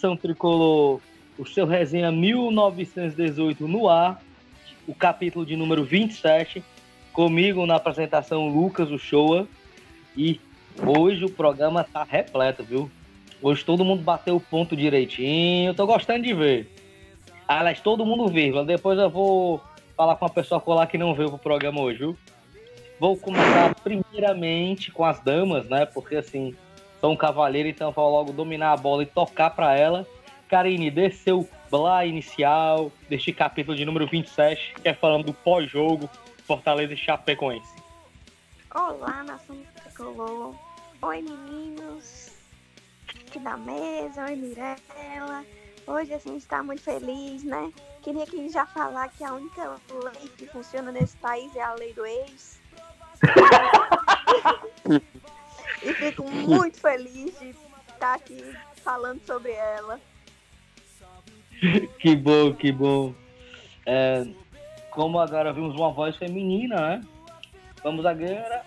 [0.00, 0.98] Nação tricolor!
[1.38, 4.22] O seu resenha 1918 no ar,
[4.88, 6.64] o capítulo de número 27.
[7.12, 9.46] Comigo na apresentação, Lucas, o Showa.
[10.16, 10.40] E
[10.82, 12.90] hoje o programa tá repleto, viu?
[13.42, 15.74] Hoje todo mundo bateu o ponto direitinho.
[15.74, 16.74] Tô gostando de ver.
[17.46, 18.64] Aliás, todo mundo vírgula.
[18.64, 19.60] Depois eu vou
[19.94, 22.16] falar com a pessoa colar que não veio pro programa hoje, viu?
[22.98, 25.84] Vou começar primeiramente com as damas, né?
[25.84, 26.54] Porque assim,
[27.00, 30.06] sou um cavalheiro, então vou logo dominar a bola e tocar para ela.
[30.48, 36.10] Karine, dê seu blá inicial deste capítulo de número 27, que é falando do pós-jogo
[36.44, 37.80] Fortaleza e Chapecoense.
[38.74, 40.54] Olá, nação tricolor.
[41.02, 42.32] Oi, meninos
[43.08, 44.24] aqui da mesa.
[44.24, 45.44] Oi, Mirella.
[45.86, 47.72] Hoje, assim, está muito feliz, né?
[48.02, 51.92] Queria que já falar que a única lei que funciona nesse país é a lei
[51.92, 52.60] do ex.
[55.82, 57.54] e fico muito feliz de
[57.92, 58.42] estar aqui
[58.76, 60.00] falando sobre ela.
[61.98, 63.14] Que bom, que bom.
[63.84, 64.26] É,
[64.90, 67.04] como agora vimos uma voz feminina, né?
[67.82, 68.64] Vamos agora.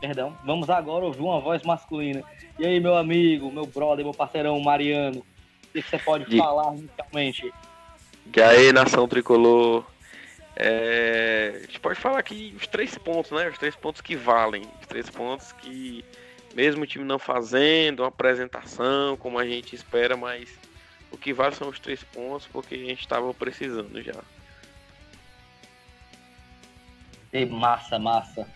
[0.00, 2.22] Perdão, vamos agora ouvir uma voz masculina.
[2.58, 6.38] E aí, meu amigo, meu brother, meu parceirão Mariano, o que você pode e...
[6.38, 7.52] falar inicialmente?
[8.34, 9.84] E aí, nação tricolor,
[10.56, 13.48] é, a gente pode falar que os três pontos, né?
[13.48, 14.62] Os três pontos que valem.
[14.80, 16.04] Os três pontos que,
[16.56, 20.48] mesmo o time não fazendo uma apresentação como a gente espera, mas
[21.12, 24.14] o que vale são os três pontos, porque a gente estava precisando já.
[27.30, 28.48] E massa, massa.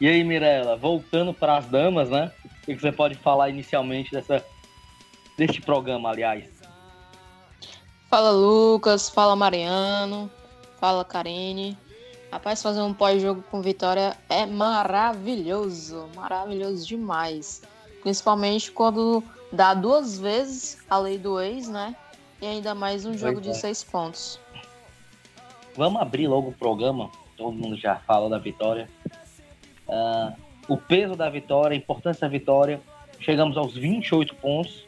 [0.00, 2.32] E aí, Mirella, voltando para as damas, né?
[2.44, 4.44] O que você pode falar inicialmente dessa,
[5.38, 6.44] deste programa, aliás?
[8.10, 9.08] Fala, Lucas.
[9.08, 10.28] Fala, Mariano.
[10.80, 11.78] Fala, Karine.
[12.36, 17.62] Rapaz, fazer um pós-jogo com vitória é maravilhoso, maravilhoso demais.
[18.02, 21.96] Principalmente quando dá duas vezes a lei do ex, né?
[22.42, 23.54] E ainda mais um jogo de é.
[23.54, 24.38] seis pontos.
[25.74, 27.10] Vamos abrir logo o programa.
[27.38, 28.86] Todo mundo já falou da vitória.
[29.88, 30.36] Uh,
[30.68, 32.82] o peso da vitória, a importância da vitória.
[33.18, 34.84] Chegamos aos 28 pontos.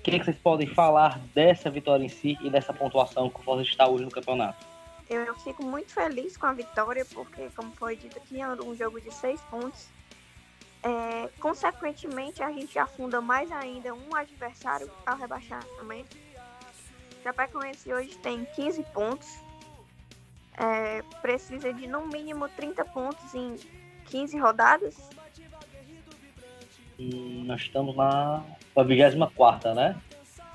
[0.00, 3.36] O que, é que vocês podem falar dessa vitória em si e dessa pontuação que
[3.36, 4.73] o Fortaleza está hoje no campeonato?
[5.08, 9.00] Eu fico muito feliz com a vitória, porque, como foi dito aqui, é um jogo
[9.00, 9.88] de seis pontos.
[10.82, 16.16] É, consequentemente, a gente afunda mais ainda um adversário ao rebaixamento.
[17.22, 19.28] Chapecoense hoje tem 15 pontos.
[20.56, 23.56] É, precisa de no mínimo 30 pontos em
[24.06, 24.96] 15 rodadas.
[26.98, 28.44] E nós estamos na
[28.76, 30.00] 24, né?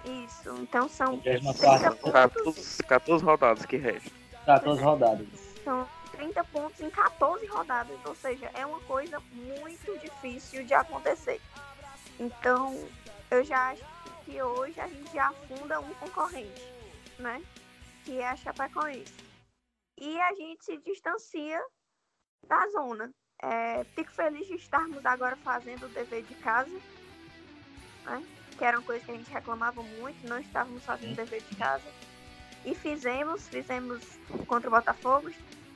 [0.05, 4.18] Isso, então são 24, 14, 14 rodadas que restam.
[4.49, 5.27] 14 rodadas.
[5.63, 11.39] São 30 pontos em 14 rodadas, ou seja, é uma coisa muito difícil de acontecer.
[12.19, 12.75] Então,
[13.29, 13.83] eu já acho
[14.25, 16.63] que hoje a gente já afunda um concorrente,
[17.19, 17.43] né?
[18.03, 19.13] Que é a Chapecoense.
[19.99, 21.61] E a gente se distancia
[22.47, 23.11] da zona.
[23.43, 26.75] É, fico feliz de estarmos agora fazendo o dever de casa,
[28.03, 28.25] né?
[28.57, 31.55] Que era uma coisa que a gente reclamava muito, não estávamos fazendo o dever de
[31.55, 31.85] casa.
[32.65, 34.03] E fizemos, fizemos
[34.47, 35.31] contra o Botafogo,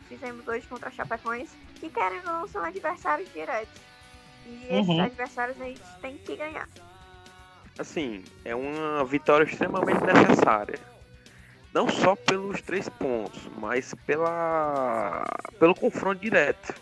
[0.07, 3.81] fizemos hoje contra a Chapecoense, que querendo ou não são adversários diretos.
[4.45, 5.01] E esses uhum.
[5.01, 6.67] adversários a gente tem que ganhar.
[7.79, 10.79] Assim, é uma vitória extremamente necessária.
[11.73, 15.25] Não só pelos três pontos, mas pela
[15.57, 16.73] pelo confronto direto.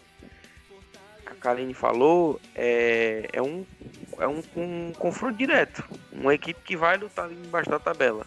[1.25, 3.65] A Kaline falou, é, é, um,
[4.19, 5.83] é um, um confronto direto.
[6.11, 8.25] Uma equipe que vai lutar ali embaixo da tabela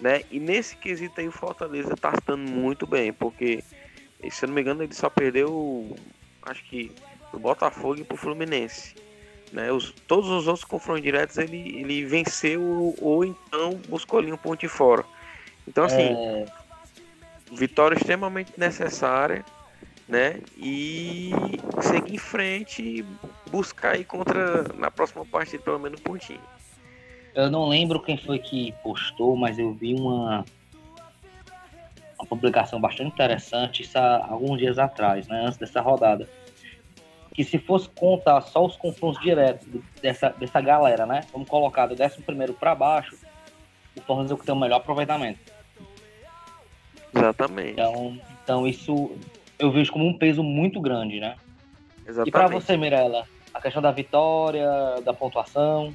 [0.00, 0.22] né?
[0.30, 3.62] E nesse quesito aí o Fortaleza tá estando muito bem, porque
[4.30, 5.96] se eu não me engano ele só perdeu,
[6.42, 6.92] acho que
[7.30, 8.94] pro Botafogo e pro Fluminense.
[9.52, 14.36] Né, os, todos os outros confrontos diretos ele, ele venceu ou então buscou ali um
[14.36, 15.04] ponto de fora.
[15.68, 16.46] Então assim, é...
[17.52, 19.44] vitória extremamente necessária,
[20.08, 20.40] né?
[20.56, 21.30] E
[21.82, 23.06] seguir em frente e
[23.48, 26.40] buscar aí contra na próxima partida pelo menos um pontinho.
[27.34, 30.44] Eu não lembro quem foi que postou, mas eu vi uma,
[32.18, 36.28] uma publicação bastante interessante isso há alguns dias atrás, né, antes dessa rodada.
[37.34, 39.66] Que se fosse contar só os confrontos diretos
[40.00, 41.22] dessa, dessa galera, né?
[41.32, 42.22] Vamos colocar do 11
[42.52, 43.16] para baixo,
[43.96, 45.40] o Fortaleza que tem o melhor aproveitamento.
[47.12, 47.72] Exatamente.
[47.72, 49.10] Então, então isso
[49.58, 51.34] eu vejo como um peso muito grande, né?
[52.06, 52.28] Exatamente.
[52.28, 54.68] E para você, Mirella, a questão da vitória,
[55.04, 55.92] da pontuação.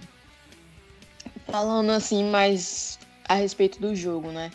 [1.51, 4.51] Falando assim mais a respeito do jogo, né?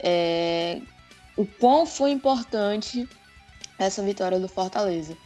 [0.00, 0.80] É,
[1.36, 3.08] o quão foi importante
[3.78, 5.16] essa vitória do Fortaleza.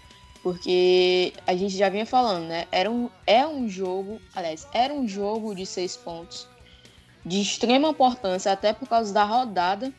[0.43, 2.67] Porque a gente já vinha falando, né?
[2.73, 6.49] Era um, é um jogo, aliás, era um jogo de seis pontos
[7.25, 9.93] de extrema importância, até por causa da rodada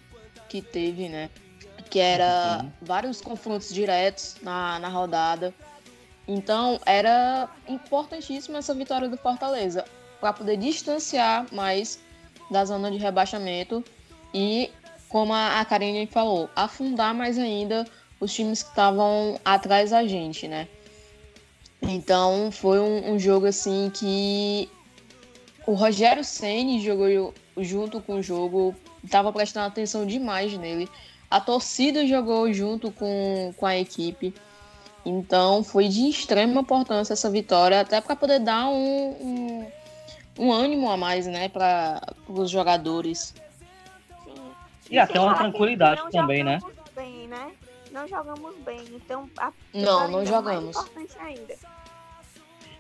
[0.49, 1.29] que teve, né?
[1.89, 2.71] Que era uhum.
[2.81, 5.53] vários confrontos diretos na, na rodada.
[6.27, 9.85] Então, era importantíssima essa vitória do Fortaleza
[10.23, 11.99] para poder distanciar mais
[12.49, 13.83] da zona de rebaixamento
[14.33, 14.71] e,
[15.09, 17.85] como a Karine falou, afundar mais ainda
[18.21, 20.69] os times que estavam atrás da gente, né?
[21.81, 24.69] Então, foi um, um jogo assim que
[25.67, 28.73] o Rogério Ceni jogou junto com o jogo,
[29.03, 30.87] estava prestando atenção demais nele.
[31.29, 34.33] A torcida jogou junto com, com a equipe.
[35.05, 39.67] Então foi de extrema importância essa vitória, até para poder dar um, um,
[40.37, 43.33] um, ânimo a mais né, para os jogadores.
[44.23, 44.33] Sim.
[44.89, 46.59] E até uma tranquilidade também, né?
[46.95, 47.51] Bem, né?
[47.91, 50.75] Não jogamos bem, então a não, não jogamos.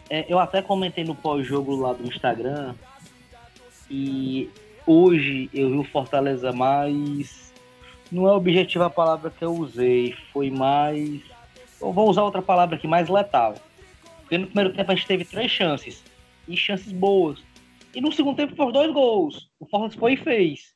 [0.09, 2.75] É, eu até comentei no pós-jogo lá do Instagram
[3.89, 4.49] e
[4.85, 7.53] hoje eu vi o Fortaleza mais.
[8.11, 11.21] Não é objetivo a palavra que eu usei, foi mais.
[11.79, 13.55] Eu vou usar outra palavra aqui, mais letal.
[14.21, 16.03] Porque no primeiro tempo a gente teve três chances.
[16.47, 17.39] E chances boas.
[17.93, 19.49] E no segundo tempo foram dois gols.
[19.59, 20.73] O Fortaleza foi e fez.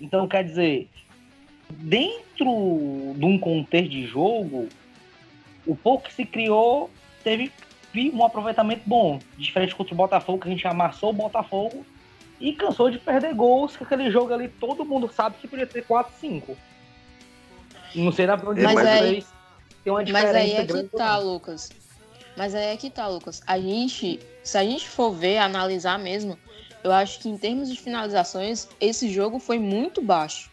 [0.00, 0.88] Então, quer dizer,
[1.70, 4.68] dentro de um contexto de jogo,
[5.66, 6.90] o pouco que se criou
[7.24, 7.50] teve
[8.12, 9.18] um aproveitamento bom.
[9.38, 11.84] Diferente contra o Botafogo, que a gente amassou o Botafogo
[12.38, 15.82] e cansou de perder gols, que aquele jogo ali todo mundo sabe que podia ter
[15.84, 16.56] 4, 5.
[17.94, 19.24] Não sei na onde mas aí,
[19.82, 21.70] tem uma diferença Mas aí é que tá, Lucas.
[22.36, 23.42] Mas aí é que tá, Lucas.
[23.46, 26.38] A gente, se a gente for ver, analisar mesmo,
[26.84, 30.50] eu acho que em termos de finalizações, esse jogo foi muito baixo.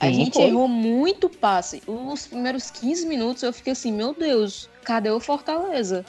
[0.00, 0.44] A Sim, gente foi.
[0.44, 1.82] errou muito passe.
[1.86, 6.04] Os primeiros 15 minutos eu fiquei assim, meu Deus, cadê o Fortaleza?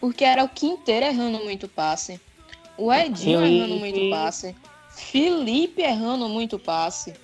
[0.00, 2.20] Porque era o Quinteiro errando muito passe.
[2.76, 4.56] O Edinho errando muito passe.
[4.90, 7.14] Felipe errando muito passe.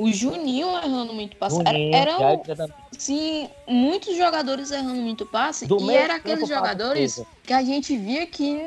[0.00, 1.56] O Juninho errando muito passe.
[1.56, 5.66] Juninho, era, eram, sim, muitos jogadores errando muito passe.
[5.66, 8.66] Do e eram aqueles jogadores que a gente via que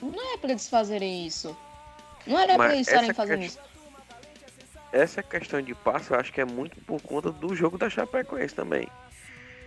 [0.00, 1.56] não é para eles fazerem isso.
[2.24, 3.58] Não era para eles estarem fazendo isso.
[4.92, 8.54] Essa questão de passe, eu acho que é muito por conta do jogo da Chapecoense
[8.54, 8.86] também.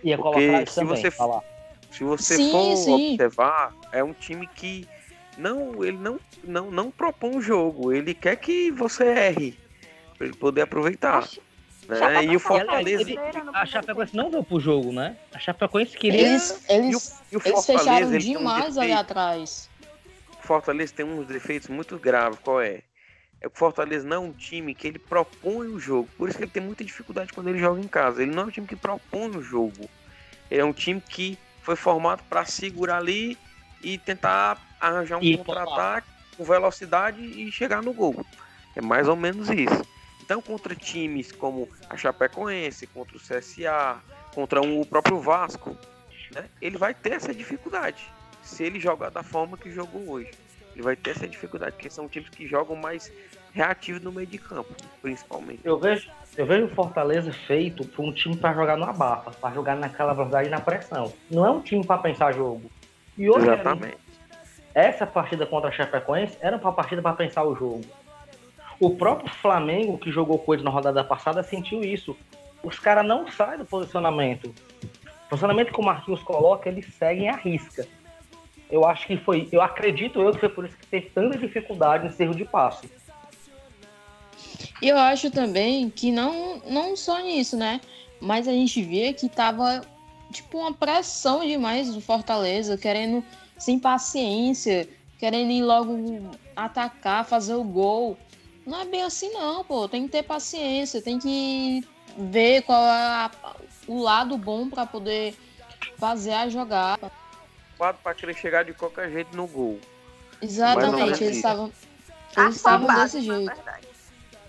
[0.02, 1.42] Ia Porque colocar se também, você falar.
[1.90, 3.12] Se você sim, for sim.
[3.12, 4.88] observar, é um time que
[5.36, 9.67] não, ele não, não, não propõe um jogo, ele quer que você erre,
[10.18, 11.26] para ele poder aproveitar.
[11.88, 12.24] Né?
[12.24, 13.02] E o Fortaleza.
[13.02, 13.18] Ele,
[13.54, 15.16] a Chapecoense não veio pro jogo, né?
[15.32, 16.20] A Chapecoense queria.
[16.20, 19.70] Eles, eles, e o, e o eles fecharam demais um ali atrás.
[20.38, 22.38] O Fortaleza tem uns defeitos muito graves.
[22.42, 22.82] Qual é?
[23.40, 26.08] É que o Fortaleza não é um time que ele propõe o jogo.
[26.18, 28.22] Por isso que ele tem muita dificuldade quando ele joga em casa.
[28.22, 29.88] Ele não é um time que propõe o jogo.
[30.50, 33.38] Ele é um time que foi formado para segurar ali
[33.82, 38.24] e tentar arranjar um contra-ataque com velocidade e chegar no gol.
[38.74, 39.97] É mais ou menos isso.
[40.28, 43.96] Então, contra times como a Chapecoense, contra o CSA,
[44.34, 45.74] contra um, o próprio Vasco,
[46.34, 48.12] né, ele vai ter essa dificuldade.
[48.42, 50.30] Se ele jogar da forma que jogou hoje,
[50.74, 53.10] ele vai ter essa dificuldade, porque são times que jogam mais
[53.54, 54.68] reativos no meio de campo,
[55.00, 55.60] principalmente.
[55.64, 59.54] Eu vejo, eu vejo o Fortaleza feito para um time para jogar no abafa, para
[59.54, 61.10] jogar naquela velocidade e na pressão.
[61.30, 62.70] Não é um time para pensar jogo.
[63.16, 63.96] E hoje, Exatamente.
[64.74, 67.86] essa partida contra a Chapecoense era uma partida para pensar o jogo.
[68.80, 72.16] O próprio Flamengo, que jogou com na rodada passada, sentiu isso.
[72.62, 74.54] Os caras não saem do posicionamento.
[75.26, 77.86] O posicionamento que o Marquinhos coloca, eles seguem a risca.
[78.70, 82.06] Eu acho que foi, eu acredito eu que foi por isso que teve tanta dificuldade
[82.06, 82.90] em erro de passe.
[84.80, 87.80] E eu acho também que não, não só nisso, né?
[88.20, 89.82] Mas a gente vê que tava
[90.32, 93.24] tipo uma pressão demais do Fortaleza, querendo
[93.56, 95.96] sem paciência, querendo ir logo
[96.54, 98.16] atacar, fazer o gol.
[98.68, 99.88] Não é bem assim não, pô.
[99.88, 101.82] Tem que ter paciência, tem que
[102.18, 103.30] ver qual é a,
[103.86, 105.34] o lado bom para poder
[105.96, 107.10] fazer a jogada.
[107.78, 109.80] Para querer chegar de qualquer jeito no gol.
[110.42, 111.72] Exatamente, eles estavam
[112.36, 113.50] eles estavam desse jeito.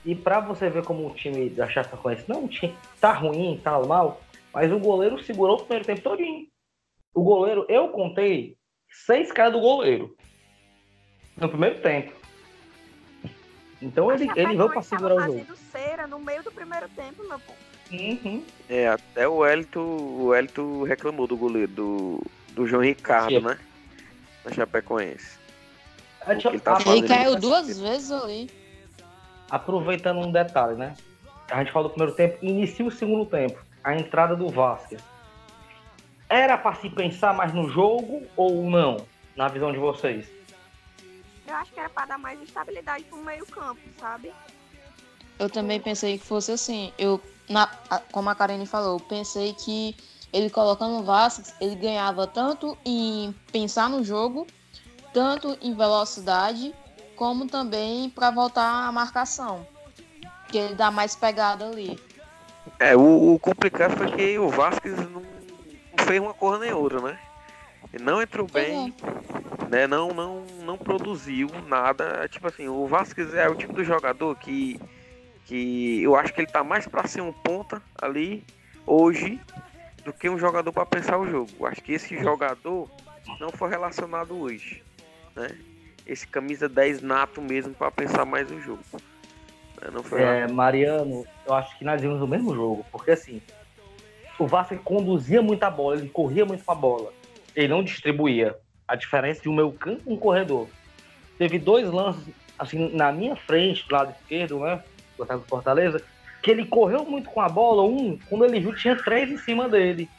[0.06, 4.22] E para você ver como o time da Chapecoense não time tá ruim, tá mal,
[4.54, 6.46] mas o goleiro segurou o primeiro tempo todinho.
[7.14, 8.58] O goleiro, eu contei
[9.06, 10.14] seis caras do goleiro
[11.38, 12.19] no primeiro tempo.
[13.82, 15.46] Então ele, ele veio para segurar o jogo.
[15.72, 17.54] cera no meio do primeiro tempo, meu pô.
[17.92, 18.44] Uhum.
[18.70, 23.42] É, até o Elito, o Elito reclamou do goleiro, do, do João Ricardo, Sim.
[23.42, 23.58] né?
[24.46, 25.40] Na Chapecoense.
[26.28, 28.52] Ele, tá ele caiu duas vezes ali
[29.50, 30.94] aproveitando um detalhe, né?
[31.50, 33.60] A gente falou do primeiro tempo, inicia o segundo tempo.
[33.84, 35.02] A entrada do Vasquez.
[36.30, 38.98] era para se pensar mais no jogo ou não,
[39.36, 40.30] na visão de vocês?
[41.50, 44.32] Eu acho que era para dar mais estabilidade pro meio campo, sabe?
[45.40, 46.94] Eu também pensei que fosse assim.
[46.96, 47.66] Eu, na,
[48.12, 49.98] como a Karine falou, eu pensei que
[50.32, 54.46] ele colocando o Vasquez, ele ganhava tanto em pensar no jogo,
[55.12, 56.76] tanto em velocidade,
[57.16, 59.66] como também para voltar à marcação.
[60.50, 62.00] Que ele dá mais pegada ali.
[62.78, 67.02] É, o, o complicado foi que o Vasquez não, não fez uma cor nem outra,
[67.02, 67.20] né?
[67.92, 68.94] Ele não entrou bem,
[69.70, 69.86] né?
[69.86, 72.28] Não, não, não produziu nada.
[72.28, 74.80] Tipo assim, o Vasquez é o tipo do jogador que,
[75.46, 78.44] que eu acho que ele tá mais para ser um ponta ali
[78.86, 79.40] hoje
[80.04, 81.52] do que um jogador para pensar o jogo.
[81.60, 82.90] Eu acho que esse jogador
[83.40, 84.84] não foi relacionado hoje,
[85.36, 85.56] né?
[86.06, 88.84] Esse camisa 10 nato mesmo para pensar mais o jogo.
[89.80, 89.90] Né?
[89.94, 93.40] Não foi é, Mariano, eu acho que nós vimos o mesmo jogo, porque assim,
[94.40, 97.14] o Vasco conduzia muita bola, ele corria muito com a bola,
[97.56, 98.58] ele não distribuía.
[98.90, 100.68] A diferença de um meio campo e um corredor.
[101.38, 104.84] Teve dois lances, assim, na minha frente, do lado esquerdo, né?
[105.18, 106.02] Do Fortaleza,
[106.42, 107.84] que ele correu muito com a bola.
[107.84, 110.10] Um, quando ele viu, tinha três em cima dele.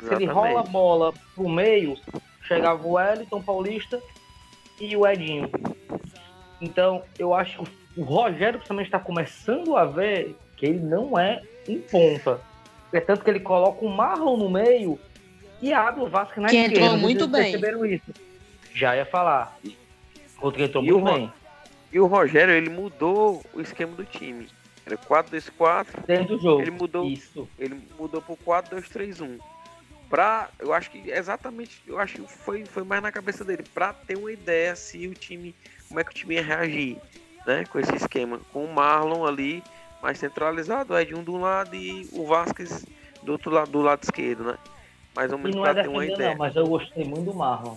[0.00, 0.08] Exatamente.
[0.08, 1.96] Se ele rola a bola pro meio,
[2.42, 4.00] chegava o Wellington Paulista
[4.80, 5.50] e o Edinho.
[6.60, 11.42] Então, eu acho que o Rogério também está começando a ver que ele não é
[11.66, 12.40] em ponta.
[12.92, 14.98] É tanto que ele coloca o Marlon no meio
[15.60, 16.84] e abre o Vasco na que esquerda.
[16.84, 17.52] entrou muito bem.
[17.52, 18.12] Perceberam isso.
[18.74, 19.58] Já ia falar.
[20.40, 21.32] Outro que entrou e muito bem.
[21.92, 24.48] E o Rogério, ele mudou o esquema do time.
[24.84, 25.86] Era 4-2-4.
[26.06, 26.62] Dentro do jogo.
[26.62, 27.48] Ele mudou, Isso.
[27.58, 29.38] Ele mudou pro 4-2-3-1.
[30.08, 33.92] Pra, eu acho que exatamente, eu acho que foi, foi mais na cabeça dele, pra
[33.92, 35.52] ter uma ideia se o time,
[35.88, 36.96] como é que o time ia reagir,
[37.44, 39.64] né, com esse esquema, com o Marlon ali,
[40.00, 42.86] mais centralizado, o Edinho de um lado e o Vasquez
[43.24, 44.56] do outro lado, do lado esquerdo, né,
[45.16, 46.30] mais ou menos pra é ter uma ideia.
[46.30, 47.76] Não, mas eu gostei muito do Marlon,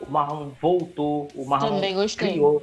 [0.00, 2.30] o Marlon voltou, o Marlon Também gostei.
[2.30, 2.62] criou,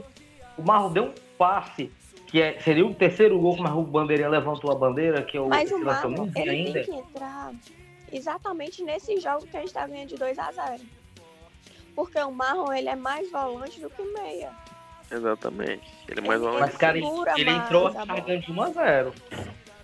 [0.58, 1.92] o Marlon deu um passe
[2.26, 5.48] que é, seria o terceiro gol, mas o Bandeirinha levantou a bandeira, que é o
[5.48, 6.74] Mas o Marlon, ele ainda.
[6.74, 7.54] tem que entrar
[8.12, 10.82] exatamente nesse jogo que a gente tá ganhando de 2 a 0
[11.96, 14.52] Porque o Marlon, ele é mais volante do que meia.
[15.10, 15.88] Exatamente.
[16.10, 16.62] Ele é mais volante.
[16.62, 17.08] Mas, cara, ele,
[17.38, 19.14] ele entrou chegando de 1 a 0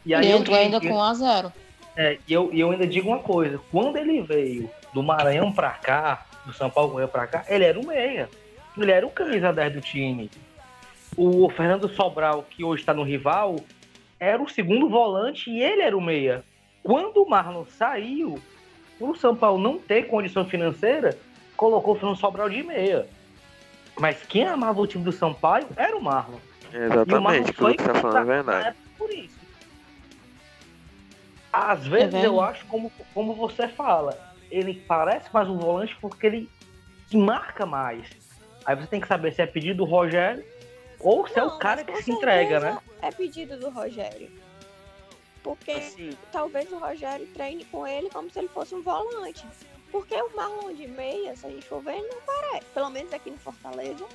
[0.05, 1.53] e aí Ele entrou ainda com 1 a 0
[1.95, 3.59] É, e eu, e eu ainda digo uma coisa.
[3.71, 7.79] Quando ele veio do Maranhão pra cá, do São Paulo veio pra cá, ele era
[7.79, 8.29] o meia.
[8.77, 10.29] Ele era o camisa 10 do time
[11.17, 13.57] o Fernando Sobral, que hoje está no rival,
[14.19, 16.43] era o segundo volante e ele era o meia.
[16.81, 18.39] Quando o Marlon saiu,
[18.99, 21.17] o São Paulo não ter condição financeira,
[21.55, 23.07] colocou o Fernando Sobral de meia.
[23.99, 26.39] Mas quem amava o time do São Paulo era o Marlon.
[26.73, 28.77] Exatamente, o que você está falando é verdade.
[28.97, 29.42] Por isso.
[31.53, 34.17] Às vezes é eu acho, como, como você fala,
[34.49, 36.49] ele parece mais um volante porque ele
[37.13, 38.09] marca mais.
[38.65, 40.43] Aí você tem que saber se é pedido do Rogério
[40.99, 42.79] ou se não, é o cara que se entrega, né?
[43.03, 44.31] É pedido do Rogério.
[45.43, 46.17] Porque assim.
[46.31, 49.45] talvez o Rogério treine com ele como se ele fosse um volante.
[49.91, 52.65] Porque o Marlon de meia, se a gente for ver, ele não parece.
[52.73, 54.07] Pelo menos aqui no Fortaleza,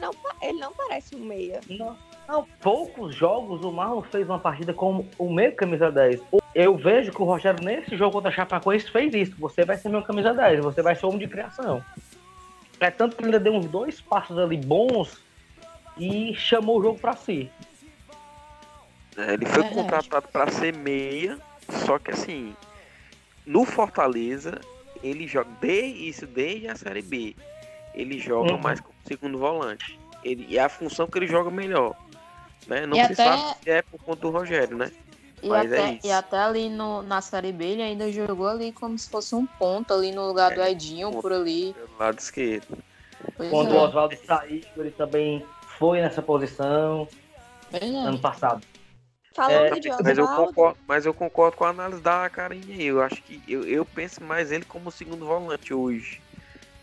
[0.00, 1.60] não, ele não parece um meia.
[1.68, 1.98] Não.
[2.26, 6.22] Não, poucos jogos o Marlon fez uma partida como o meio camisa 10.
[6.54, 9.34] Eu vejo que o Rogério, nesse jogo contra a Chapecoense, fez isso.
[9.38, 11.84] Você vai ser meu camisa 10, você vai ser homem de criação.
[12.80, 15.22] É tanto que ele ainda deu uns dois passos ali bons
[15.98, 17.50] e chamou o jogo para si.
[19.16, 21.38] É, ele foi é contratado para ser meia,
[21.68, 22.54] só que assim,
[23.46, 24.60] no Fortaleza,
[25.02, 27.36] ele joga desde isso desde a série B.
[27.94, 28.60] Ele joga uhum.
[28.60, 29.98] mais como segundo volante.
[30.24, 31.94] Ele, é a função que ele joga melhor.
[32.66, 32.86] Né?
[32.86, 33.14] Não e se até...
[33.14, 34.90] sabe se é por conta do Rogério, né?
[35.42, 36.06] E Mas até, é isso.
[36.06, 39.44] e até ali no, na série B ele ainda jogou ali como se fosse um
[39.44, 41.74] ponto ali no lugar é, do Edinho, por ali.
[41.74, 42.78] Pelo lado esquerdo.
[43.36, 43.78] Pois Quando é.
[43.78, 45.44] o Oswaldo saiu, ele também
[45.78, 47.06] foi nessa posição
[47.72, 48.64] ano passado.
[49.34, 52.80] Falando é, de mas eu, concordo, mas eu concordo com a análise da Carinha.
[52.80, 56.22] Eu acho que eu, eu penso mais ele como segundo volante hoje.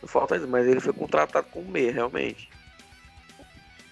[0.01, 2.49] Não falta isso, mas ele foi contratado como meia, realmente.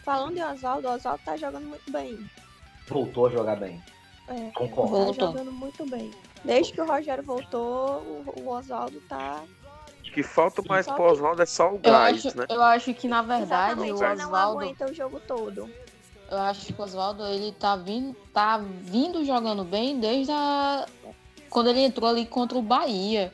[0.10, 2.30] Falando de Oswaldo, o Oswaldo tá jogando muito bem.
[2.88, 3.80] Voltou a jogar bem.
[4.28, 4.92] É, Concordo.
[4.92, 5.28] Tá voltou.
[5.28, 6.10] jogando muito bem.
[6.44, 9.44] Desde que o Rogério voltou, o, o Oswaldo tá
[10.10, 12.46] o que falta mais pro Oswaldo é só o gás, eu acho, né?
[12.50, 14.22] Eu acho que, na verdade, Exatamente, o Oswaldo...
[14.24, 15.70] não aguenta o jogo todo.
[16.32, 20.88] Eu acho que o Oswaldo, ele tá vindo, tá vindo jogando bem desde a...
[21.52, 23.32] Quando ele entrou ali contra o Bahia.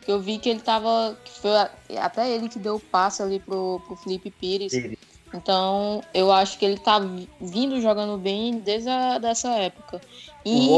[0.00, 1.14] Que eu vi que ele tava...
[1.22, 1.50] Que foi
[1.98, 4.72] até ele que deu o passe ali pro, pro Felipe Pires.
[4.72, 4.96] Sim.
[5.34, 7.00] Então, eu acho que ele tá
[7.40, 10.00] vindo jogando bem desde a, dessa época.
[10.44, 10.68] E,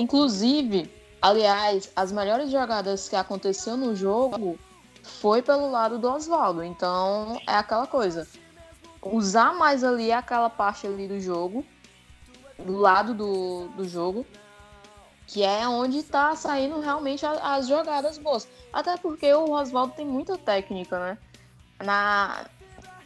[0.00, 4.56] inclusive, Aliás, as melhores jogadas que aconteceu no jogo
[5.02, 6.62] foi pelo lado do Oswaldo.
[6.62, 8.28] Então, é aquela coisa.
[9.02, 11.64] Usar mais ali aquela parte ali do jogo,
[12.58, 14.26] do lado do, do jogo,
[15.26, 18.46] que é onde tá saindo realmente a, as jogadas boas.
[18.72, 21.18] Até porque o Oswaldo tem muita técnica, né?
[21.82, 22.46] Na,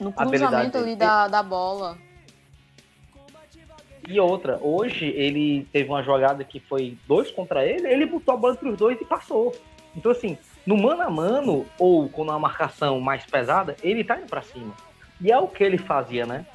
[0.01, 1.99] no cruzamento ali da, da bola.
[4.09, 8.37] E outra, hoje ele teve uma jogada que foi dois contra ele, ele botou a
[8.37, 9.55] bola entre os dois e passou.
[9.95, 14.27] Então, assim, no mano a mano, ou com uma marcação mais pesada, ele tá indo
[14.27, 14.75] pra cima.
[15.21, 16.47] E é o que ele fazia, né?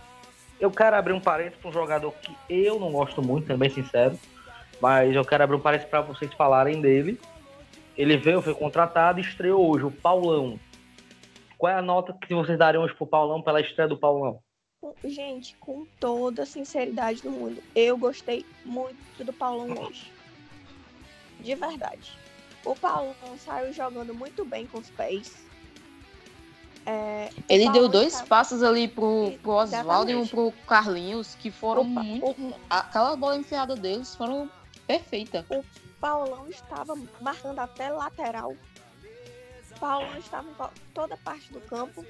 [0.60, 4.18] Eu quero abrir um parênteses para um jogador que eu não gosto muito, bem sincero,
[4.82, 7.20] mas eu quero abrir um parênteses para vocês falarem dele.
[7.98, 10.60] Ele veio, foi contratado e estreou hoje, o Paulão.
[11.58, 14.40] Qual é a nota que vocês dariam hoje pro Paulão pela estreia do Paulão?
[15.04, 20.12] Gente, com toda a sinceridade do mundo, eu gostei muito do Paulão hoje.
[21.40, 22.12] De verdade.
[22.64, 25.46] O Paulão saiu jogando muito bem com os pés.
[26.86, 28.26] É, ele deu dois tá...
[28.28, 32.26] passos ali pro, pro Oswaldo e um pro Carlinhos, que foram Opa, muito.
[32.28, 32.60] Opa.
[32.70, 34.50] Aquela bola enfiada deles foram
[34.86, 35.44] perfeita.
[35.50, 35.64] O
[36.00, 38.56] Paulão estava marcando até lateral.
[39.76, 42.06] O Paulão estava em toda parte do campo.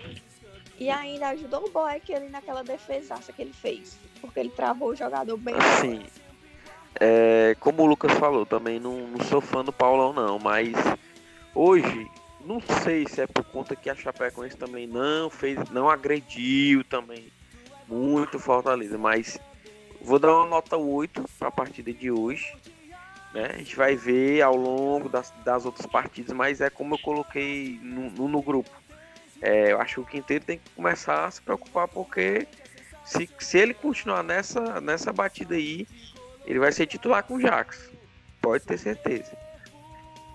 [0.78, 3.98] E ainda ajudou o Boeck ali naquela defesaça que ele fez.
[4.20, 5.56] Porque ele travou o jogador bem.
[5.80, 6.04] Sim.
[7.00, 10.38] É, como o Lucas falou, também não, não sou fã do Paulão, não.
[10.38, 10.74] Mas
[11.54, 12.10] hoje,
[12.46, 17.32] não sei se é por conta que a Chapecoense também não fez, não agrediu também
[17.88, 18.98] muito Fortaleza.
[18.98, 19.40] Mas
[20.02, 22.54] vou dar uma nota 8 para a partida de hoje.
[23.36, 23.52] Né?
[23.54, 27.80] A gente vai ver ao longo das, das outras partidas, mas é como eu coloquei
[27.84, 28.72] no, no, no grupo
[29.42, 32.48] é, eu acho que o Quinteiro tem que começar a se preocupar porque
[33.04, 35.88] se, se ele continuar nessa, nessa batida aí,
[36.46, 37.92] ele vai ser titular com o Jax.
[38.42, 39.38] Pode ter certeza.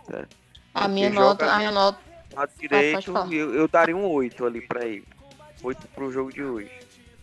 [0.09, 0.27] Né?
[0.75, 1.99] A minha nota, a minha nota.
[2.33, 5.05] Lado direito, eu, eu daria um 8 ali pra ele.
[5.63, 6.71] 8 pro jogo de hoje.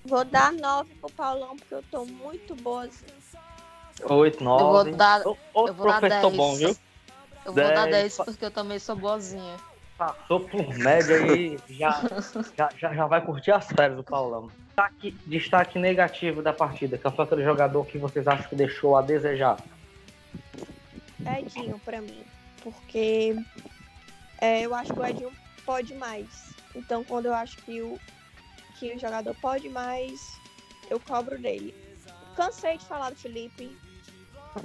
[0.03, 2.89] Vou dar 9 pro Paulão, porque eu tô muito boa.
[4.03, 4.13] Assim.
[4.13, 4.63] 8, 9.
[4.63, 6.35] Eu vou dar, eu vou dar 10.
[6.35, 6.75] bom, viu?
[7.45, 7.69] Eu vou 10.
[7.69, 9.57] dar 10 porque eu também sou boazinha
[9.97, 12.01] passou por média aí, já,
[12.55, 14.51] já, já, já, vai curtir as férias do Paulão.
[14.67, 19.01] Destaque, destaque negativo da partida, que foi aquele jogador que vocês acham que deixou a
[19.01, 19.57] desejar?
[21.25, 22.23] Edinho, pra mim.
[22.61, 23.35] Porque
[24.39, 25.31] é, eu acho que o Edinho
[25.65, 26.55] pode mais.
[26.75, 27.99] Então, quando eu acho que o,
[28.77, 30.39] que o jogador pode mais,
[30.89, 31.73] eu cobro dele.
[32.35, 33.75] Cansei de falar do Felipe.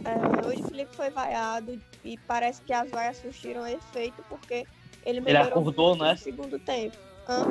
[0.05, 4.67] É, hoje o Felipe foi vaiado e parece que as vaias surtiram efeito porque
[5.05, 6.13] ele melhorou ele acordou, muito né?
[6.13, 6.97] no segundo tempo.
[7.29, 7.45] Hã?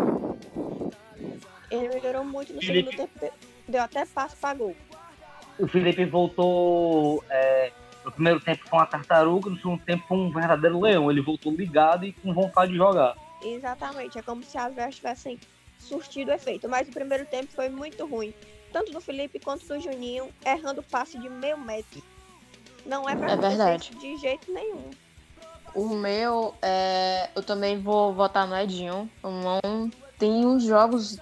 [1.69, 2.91] Ele melhorou muito no Felipe...
[2.91, 3.33] segundo tempo.
[3.67, 4.75] Deu até passo para gol.
[5.59, 7.23] O Felipe voltou.
[7.29, 7.71] É,
[8.03, 11.09] no primeiro tempo com uma tartaruga, no segundo tempo com um verdadeiro leão.
[11.09, 13.15] Ele voltou ligado e com vontade de jogar.
[13.43, 14.17] Exatamente.
[14.17, 15.39] É como se as vestes tivessem
[15.77, 16.67] surtido efeito.
[16.67, 18.33] Mas o primeiro tempo foi muito ruim.
[18.71, 22.01] Tanto do Felipe quanto do Juninho, errando passe de meio metro.
[22.85, 23.91] Não é pra é verdade.
[23.95, 24.91] de jeito nenhum.
[25.73, 29.09] O meu, é, eu também vou votar no Edinho.
[29.23, 31.17] Não tem uns jogos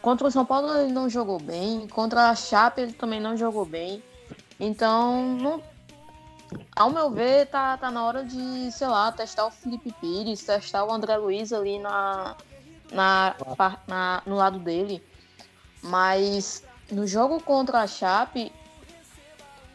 [0.00, 3.64] contra o São Paulo ele não jogou bem, contra a Chape ele também não jogou
[3.64, 4.02] bem.
[4.58, 5.62] Então, não,
[6.74, 10.84] ao meu ver, tá, tá na hora de, sei lá, testar o Felipe Pires, testar
[10.84, 12.36] o André Luiz ali na,
[12.90, 13.36] na,
[13.86, 15.02] na no lado dele.
[15.82, 18.52] Mas no jogo contra a Chape,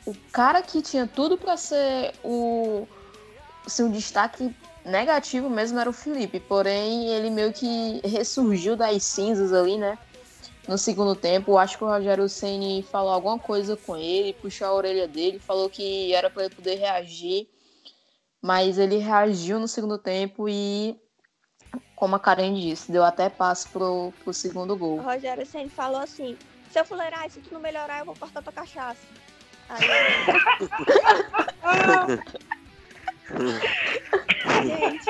[0.06, 2.88] o cara que tinha tudo para ser o
[3.66, 4.54] assim, o destaque
[4.86, 9.98] negativo mesmo era o Felipe, porém ele meio que ressurgiu das cinzas ali, né?
[10.68, 14.74] No segundo tempo, acho que o Rogério Ceni falou alguma coisa com ele, puxou a
[14.74, 17.50] orelha dele, falou que era para ele poder reagir,
[18.42, 20.98] mas ele reagiu no segundo tempo e,
[21.96, 25.00] como a Karen disse, deu até passo pro, pro segundo gol.
[25.00, 26.38] O Rogério Ceni falou assim:
[26.72, 29.02] se eu fuleirar, se tu não melhorar, eu vou cortar tua cachaça.
[34.64, 35.06] Gente,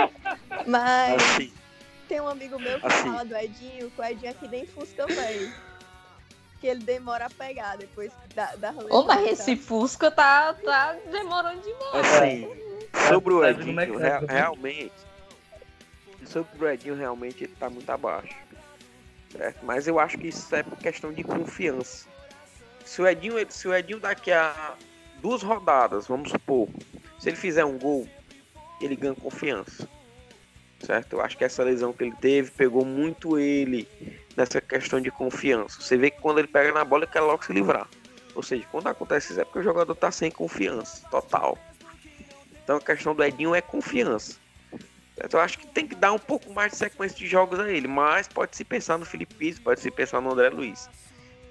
[0.68, 1.54] mas assim,
[2.08, 3.10] tem um amigo meu que assim.
[3.10, 5.54] fala do Edinho, que o Edinho é que nem Fusca velho.
[6.62, 11.62] Que ele demora a pegar depois da, da Ô, mas esse Fusca tá, tá demorando
[11.62, 12.06] demais.
[12.06, 12.48] Assim,
[13.10, 14.94] sobre o Edinho, real, realmente.
[16.26, 18.34] Sobre o Edinho, realmente ele tá muito abaixo.
[19.32, 19.66] Certo?
[19.66, 22.08] Mas eu acho que isso é por questão de confiança.
[22.86, 24.76] Se o Edinho, se o Edinho daqui a
[25.22, 26.68] duas rodadas, vamos supor,
[27.20, 28.08] se ele fizer um gol,
[28.82, 29.88] ele ganha confiança.
[30.80, 31.14] Certo?
[31.14, 33.88] Eu acho que essa lesão que ele teve pegou muito ele
[34.36, 35.82] nessa questão de confiança.
[35.82, 37.88] Você vê que quando ele pega na bola, ele quer logo se livrar.
[38.36, 41.58] Ou seja, quando acontece isso é porque o jogador tá sem confiança total.
[42.64, 44.44] Então a questão do Edinho é confiança.
[45.18, 47.70] Então, eu acho que tem que dar um pouco mais de sequência de jogos a
[47.70, 50.90] ele, mas pode se pensar no Felipe Pires, pode se pensar no André Luiz.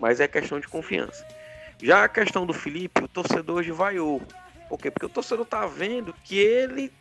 [0.02, 1.24] Mas é questão de confiança.
[1.80, 4.20] Já a questão do Felipe, o torcedor hoje vaiou.
[4.68, 4.90] Por quê?
[4.90, 6.92] Porque o torcedor tá vendo que ele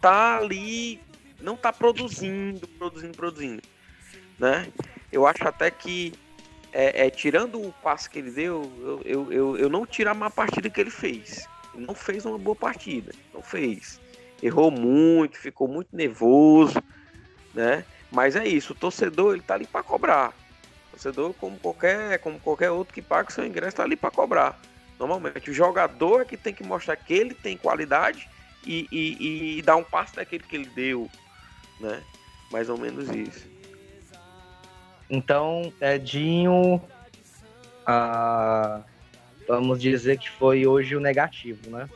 [0.00, 1.00] tá ali,
[1.40, 3.62] não tá produzindo, produzindo, produzindo.
[4.38, 4.70] Né?
[5.10, 6.12] Eu acho até que,
[6.72, 10.14] é, é tirando o passe que ele deu, eu, eu, eu, eu não tiro a
[10.14, 11.48] má partida que ele fez.
[11.74, 13.98] Ele não fez uma boa partida, não fez
[14.42, 16.82] errou muito, ficou muito nervoso,
[17.54, 17.84] né?
[18.10, 20.32] Mas é isso, o torcedor ele tá ali para cobrar.
[20.96, 24.58] Torcedor, como qualquer, como qualquer outro que paga o seu ingresso, tá ali para cobrar.
[24.98, 28.28] Normalmente, o jogador é que tem que mostrar que ele tem qualidade
[28.66, 31.10] e, e, e dar um passo daquele que ele deu,
[31.78, 32.02] né?
[32.50, 33.46] Mais ou menos isso.
[35.10, 36.82] Então, Edinho,
[37.86, 38.80] ah,
[39.46, 41.88] vamos dizer que foi hoje o negativo, né?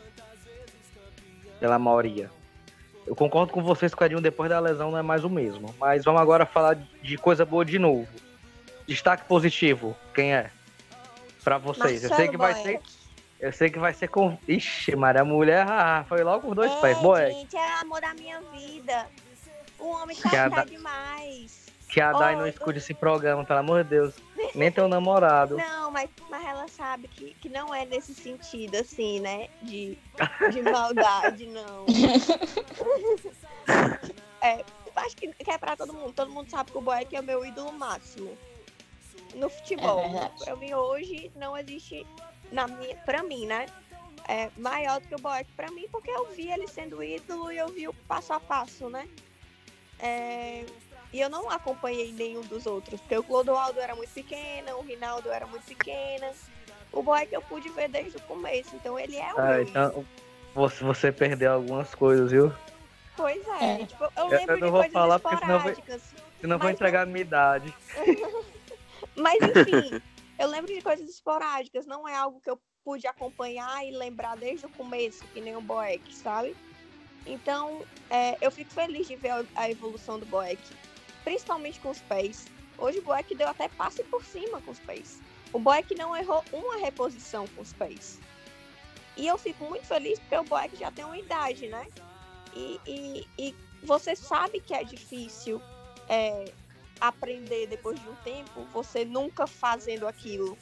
[1.60, 2.30] pela maioria.
[3.06, 5.74] Eu concordo com vocês que o Edinho depois da lesão não é mais o mesmo.
[5.78, 8.08] Mas vamos agora falar de coisa boa de novo.
[8.90, 10.50] Destaque positivo, quem é?
[11.44, 12.02] Para vocês.
[12.02, 12.66] Marcelo eu sei que vai Boeck.
[12.66, 12.80] ser.
[13.38, 14.36] Eu sei que vai ser com.
[14.48, 16.98] Ixi, Maria, a mulher ah, foi logo os dois É, pés.
[16.98, 17.32] Boeck.
[17.32, 19.06] gente, é o amor da minha vida.
[19.78, 21.66] O homem tá, Que a tá da- demais.
[21.88, 24.14] Que a Dai não escute esse programa, pelo amor de Deus.
[24.56, 25.56] Nem teu namorado.
[25.56, 29.48] Não, mas, mas ela sabe que, que não é nesse sentido, assim, né?
[29.62, 29.96] De,
[30.52, 31.86] de maldade, não.
[34.42, 34.64] é, eu
[34.96, 36.12] acho que, que é pra todo mundo.
[36.12, 38.36] Todo mundo sabe que o Boeck é o meu ídolo máximo.
[39.34, 40.00] No futebol.
[40.00, 42.06] É pra mim, hoje, não existe,
[42.52, 43.66] na minha, pra mim, né?
[44.28, 47.58] É maior do que o Boeck pra mim, porque eu vi ele sendo ídolo e
[47.58, 49.08] eu vi o passo a passo, né?
[49.98, 50.64] É,
[51.12, 55.30] e eu não acompanhei nenhum dos outros, porque o Clodoaldo era muito pequena, o Rinaldo
[55.30, 56.30] era muito pequena.
[56.92, 60.04] O Boeck eu pude ver desde o começo, então ele é o Ah, então
[60.54, 62.52] você, você perdeu algumas coisas, viu?
[63.16, 63.86] Pois é, É.
[63.86, 66.14] tipo, eu Eu lembro não de vou coisas falar porque senão vai- esporádicas.
[66.40, 67.74] Senão vou entregar a minha idade.
[69.20, 70.00] Mas enfim,
[70.38, 74.66] eu lembro de coisas esporádicas, não é algo que eu pude acompanhar e lembrar desde
[74.66, 76.56] o começo, que nem o Boeck, sabe?
[77.26, 80.60] Então, é, eu fico feliz de ver a- evolução do Boeck,
[81.22, 82.46] principalmente com os pés.
[82.78, 85.20] Hoje o Boeck deu até passe por cima com os pés.
[85.52, 88.18] O Boeck não errou uma reposição com os pés.
[89.16, 91.86] E eu fico muito feliz porque o Boeck já tem uma idade, né?
[92.54, 95.60] E, e, e você sabe que é difícil
[96.08, 96.50] é,
[97.00, 100.58] aprender depois de um tempo, você nunca fazendo aquilo.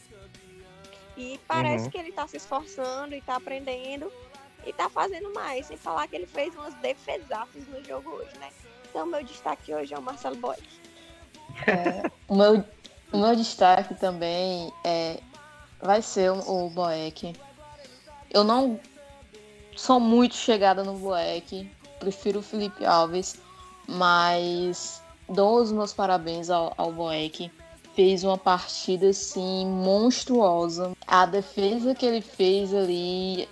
[1.17, 1.91] E parece Uhum.
[1.91, 4.13] que ele tá se esforçando e tá aprendendo
[4.65, 8.51] e tá fazendo mais, sem falar que ele fez umas defesaças no jogo hoje, né?
[8.89, 10.63] Então meu destaque hoje é o Marcelo Boeck.
[12.29, 12.65] O meu,
[13.13, 15.21] o meu destaque também é,
[15.81, 17.33] vai ser o, o Boeck.
[18.31, 18.81] Eu não
[19.77, 23.41] sou muito chegada no Boeck, prefiro o Felipe Alves,
[23.89, 27.51] mas dou os meus parabéns ao, ao Boeck.
[27.95, 30.93] Fez uma partida assim monstruosa.
[31.07, 33.49] A defesa que ele fez ali,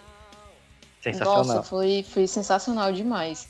[1.03, 1.45] Sensacional.
[1.45, 3.49] nossa, foi, foi sensacional demais.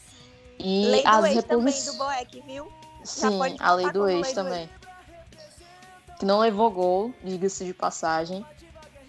[0.59, 1.85] E Lei do as ex também reposições.
[1.97, 2.73] do Boeck, viu?
[3.05, 4.71] Sim, a lei do ex lei do também.
[6.19, 8.45] Que não levou gol, diga-se de passagem.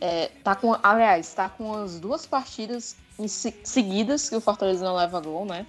[0.01, 4.83] É, tá com, aliás, tá com as duas partidas em se- seguidas que o Fortaleza
[4.85, 5.65] não leva gol, né?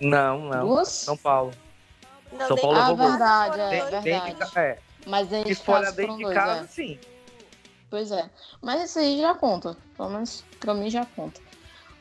[0.00, 0.66] Não, não.
[0.66, 0.88] Duas?
[0.88, 1.52] São Paulo.
[2.32, 4.34] Não, São Paulo de levou Verdade, é Dentro de verdade.
[4.52, 6.66] ca- é, Mas dentro se de for casa dentro foram de dois, casa, é.
[6.68, 7.00] sim.
[7.88, 8.28] Pois é.
[8.60, 9.76] Mas isso aí já conta.
[9.96, 11.40] Pelo menos pra mim já conta.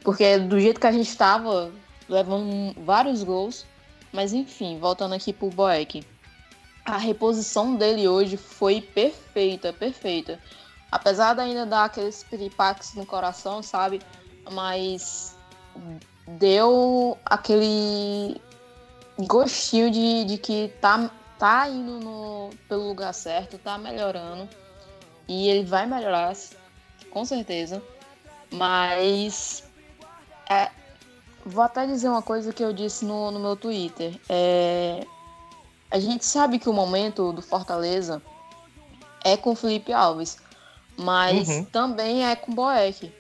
[0.04, 1.72] Porque do jeito que a gente tava,
[2.10, 3.66] levando vários gols.
[4.12, 6.04] Mas enfim, voltando aqui pro Boeck.
[6.86, 10.40] A reposição dele hoje foi perfeita, perfeita.
[10.92, 14.02] Apesar de ainda dar aqueles piripaques no coração, sabe?
[14.52, 15.36] Mas
[16.28, 18.40] deu aquele
[19.20, 24.48] gostinho de, de que tá, tá indo no, pelo lugar certo, tá melhorando.
[25.28, 26.34] E ele vai melhorar,
[27.10, 27.82] com certeza.
[28.52, 29.64] Mas
[30.50, 30.70] é,
[31.46, 34.20] vou até dizer uma coisa que eu disse no, no meu Twitter.
[34.30, 35.06] É,
[35.90, 38.22] a gente sabe que o momento do Fortaleza
[39.24, 40.38] é com o Felipe Alves,
[40.98, 41.66] mas Uhum.
[41.66, 43.12] também é com o Boeck.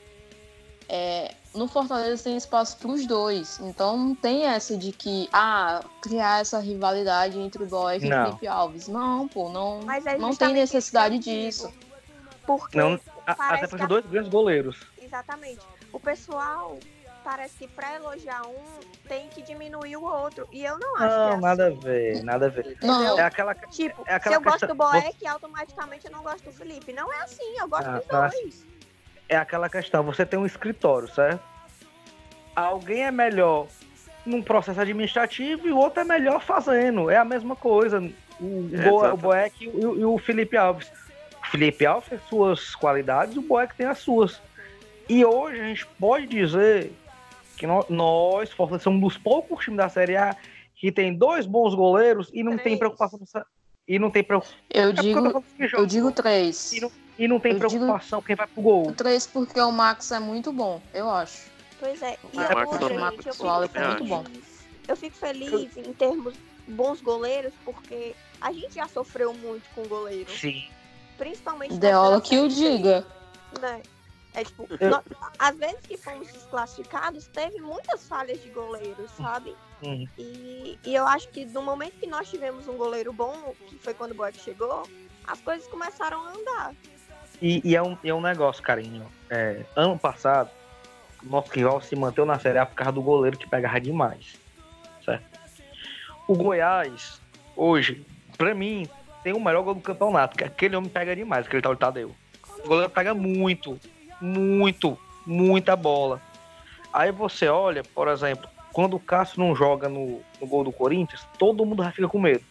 [0.88, 5.81] É, no Fortaleza tem espaço para os dois, então não tem essa de que ah
[6.01, 8.21] criar essa rivalidade entre o Boeck e Não.
[8.21, 8.87] o Felipe Alves.
[8.87, 11.71] Não, pô, não, Mas é não tem necessidade disso.
[12.45, 14.77] Porque Não, até porque que a- dois grandes goleiros.
[15.01, 15.65] Exatamente.
[15.91, 16.77] O pessoal
[17.23, 20.47] parece que pra elogiar um tem que diminuir o outro.
[20.51, 22.77] E eu não acho que é Não, assim, nada a ver, nada a ver.
[22.83, 23.55] Não, É aquela.
[23.55, 26.93] Tipo, É aquela se eu gosto questão- do Boeck, automaticamente eu não gosto do Felipe.
[26.93, 28.29] Não é assim, eu gosto Ah, dos tá.
[29.27, 30.03] É aquela questão.
[30.03, 31.41] Você tem um escritório, certo?
[32.55, 33.67] alguém é melhor
[34.25, 37.09] num processo administrativo e o outro é melhor fazendo.
[37.09, 37.99] É a mesma coisa.
[38.39, 39.17] O, É, Bo- o.
[39.17, 40.89] Boeck e o, e o Felipe Alves.
[41.45, 44.41] O Felipe Alves tem suas qualidades, o Boeck tem as suas.
[45.09, 46.93] E hoje a gente pode dizer
[47.57, 50.35] que nó- nós, Fortaleza, somos um dos poucos times da Série A
[50.75, 52.79] que tem dois bons goleiros e não tem Três.
[52.79, 53.19] preocupação.
[53.19, 53.45] nessa-
[53.88, 54.57] E não tem preocupação.
[54.73, 55.88] Eu É eu digo, eu jogo.
[55.88, 56.71] digo três.
[56.73, 58.93] E não, e não tem eu digo- preocupação quem vai pro gol.
[58.93, 61.49] Três porque o Max é muito bom, eu acho.
[61.80, 62.17] Pois é.
[62.34, 63.34] E Max outra, é um gente, eu
[63.75, 64.10] é muito feliz.
[64.10, 64.23] bom.
[64.88, 66.36] Eu fico feliz em termos
[66.67, 70.30] bons goleiros, porque a gente já sofreu muito com goleiro.
[70.32, 70.63] Sim.
[71.17, 73.06] Principalmente Deola que o diga.
[73.60, 73.82] né?
[74.34, 75.01] É tipo, Eu- nó-
[75.39, 79.56] às vezes que fomos desclassificados, teve muitas falhas de goleiros, sabe?
[79.82, 80.06] Uhum.
[80.17, 83.93] E, e eu acho que no momento que nós tivemos um goleiro bom, que foi
[83.93, 84.84] quando o Boeck chegou,
[85.25, 86.75] as coisas começaram a andar.
[87.41, 89.05] E, e é, um, é um negócio, carinho.
[89.29, 90.49] É, ano passado,
[91.23, 94.35] nosso rival se manteve na Série A por causa do goleiro que pegava demais.
[95.03, 95.23] Certo?
[96.27, 97.21] O Goiás,
[97.55, 98.05] hoje,
[98.37, 98.87] pra mim,
[99.23, 102.15] tem o melhor gol do campeonato, que aquele homem pega demais, aquele tal de Tadeu.
[102.63, 103.79] O goleiro pega muito,
[104.21, 106.21] muito, muita bola.
[106.91, 111.25] Aí você olha, por exemplo, quando o Cássio não joga no, no gol do Corinthians,
[111.37, 112.43] todo mundo já fica com medo.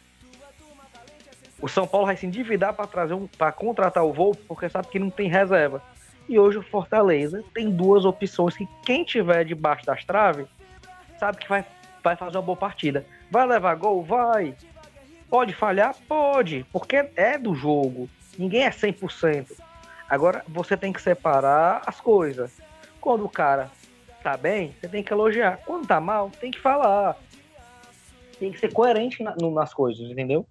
[1.64, 4.88] O São Paulo vai se endividar para trazer um, para contratar o Volpe, porque sabe
[4.88, 5.82] que não tem reserva.
[6.28, 10.46] E hoje o Fortaleza tem duas opções que quem tiver debaixo das traves
[11.18, 11.64] sabe que vai,
[12.02, 13.06] vai fazer uma boa partida.
[13.30, 14.02] Vai levar gol?
[14.04, 14.54] Vai.
[15.30, 15.96] Pode falhar?
[16.06, 18.10] Pode, porque é do jogo.
[18.38, 19.52] Ninguém é 100%.
[20.06, 22.52] Agora você tem que separar as coisas.
[23.00, 23.70] Quando o cara
[24.22, 25.60] tá bem, você tem que elogiar.
[25.64, 27.16] Quando tá mal, tem que falar.
[28.38, 30.46] Tem que ser coerente na- no- nas coisas, entendeu?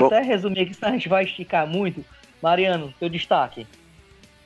[0.00, 0.06] Bom.
[0.06, 2.04] até resumir aqui, senão a gente vai esticar muito.
[2.42, 3.66] Mariano, teu destaque.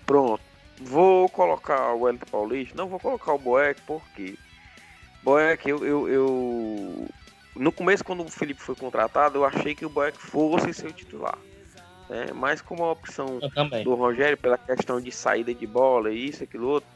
[0.07, 0.41] Pronto.
[0.81, 2.77] Vou colocar o Wellington Paulista.
[2.77, 4.35] Não vou colocar o Boeck, porque
[5.23, 7.09] Boeck, eu, eu, eu-
[7.57, 10.93] No começo, quando o Felipe foi contratado, eu achei que o Boeck fosse ser o
[10.93, 11.37] titular.
[12.09, 12.27] Né?
[12.35, 13.39] Mas como a opção
[13.85, 16.89] do Rogério, pela questão de saída de bola, isso, aquilo outro,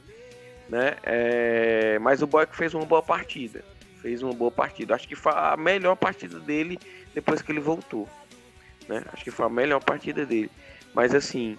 [0.69, 0.97] né?
[1.03, 3.65] É, Mas o Boeck fez uma boa partida.
[4.03, 4.95] Fez uma boa partida.
[4.95, 6.79] Acho que foi a melhor partida dele
[7.15, 8.09] depois que ele voltou.
[8.89, 9.05] Né?
[9.13, 10.51] Acho que foi a melhor partida dele.
[10.93, 11.57] Mas assim,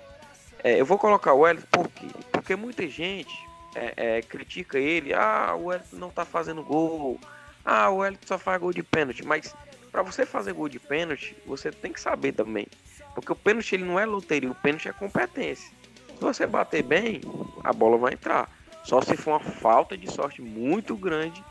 [0.61, 2.07] é, eu vou colocar o Wellington por quê?
[2.31, 3.33] Porque muita gente
[3.75, 5.13] é, é, critica ele.
[5.13, 7.19] Ah, o Wellington não tá fazendo gol.
[7.63, 9.25] Ah, o Wellington só faz gol de pênalti.
[9.25, 9.55] Mas
[9.89, 12.67] para você fazer gol de pênalti, você tem que saber também.
[13.15, 15.71] Porque o pênalti ele não é loteria, o pênalti é competência.
[16.07, 17.21] Se você bater bem,
[17.63, 18.49] a bola vai entrar.
[18.83, 21.43] Só se for uma falta de sorte muito grande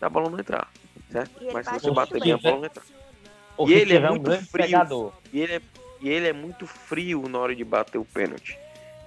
[0.00, 0.68] da bola não entrar.
[1.10, 1.30] Certo?
[1.40, 2.84] E ele Mas se você bater bem, a bola não entrar.
[3.66, 4.48] E ele é um muito frio.
[4.52, 5.12] pegador.
[5.32, 5.60] E ele é,
[6.00, 8.58] e ele é muito frio na hora de bater o pênalti.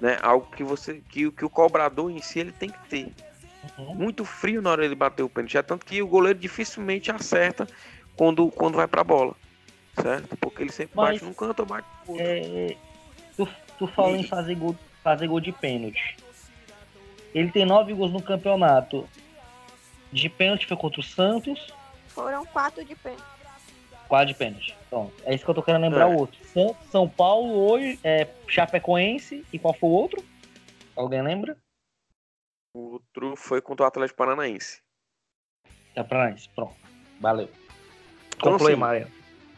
[0.02, 0.18] Né?
[0.22, 3.14] Algo que você que, que o cobrador em si ele tem que ter.
[3.78, 3.96] Uhum.
[3.96, 5.58] Muito frio na hora de bater o pênalti.
[5.58, 7.68] É tanto que o goleiro dificilmente acerta
[8.16, 9.36] quando, quando vai pra bola.
[10.02, 10.38] Certo?
[10.38, 12.26] Porque ele sempre Mas- bate num canto ou bate no outro.
[12.28, 12.76] É,
[13.36, 13.48] tu,
[13.78, 16.16] tu falou em fazer gol, fazer gol de pênalti.
[17.36, 19.08] Ele tem nove gols no campeonato.
[20.12, 21.74] De pênalti foi contra o Santos,
[22.08, 23.24] Foram quatro de pênalti.
[24.08, 24.76] quatro de pênalti.
[24.88, 26.16] Então, é isso que eu tô querendo lembrar É.
[26.16, 26.44] o outro.
[26.48, 30.24] Santos, São Paulo, hoje, é, Chapecoense, e qual foi o outro?
[30.96, 31.56] Alguém lembra?
[32.76, 34.82] O outro foi contra o Atlético Paranaense.
[35.94, 36.48] Tá pra nós.
[36.48, 36.76] Pronto.
[37.20, 37.50] Valeu.
[38.36, 39.08] Então, Conclui, assim, Maria.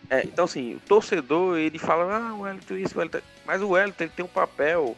[0.10, 3.22] É, então assim, o torcedor ele fala, ah, o Wellington isso, o Wellington.
[3.46, 4.96] Mas o Wellington ele tem um papel,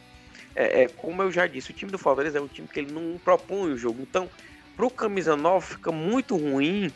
[0.56, 2.92] é, é, como eu já disse, o time do Fortaleza é um time que ele
[2.92, 4.02] não propõe o jogo.
[4.02, 4.28] Então,
[4.76, 6.92] pro camisa 9 fica muito ruim